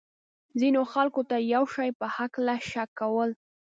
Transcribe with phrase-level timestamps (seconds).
[0.59, 3.29] ځینو خلکو ته د یو شي په هکله شک کول.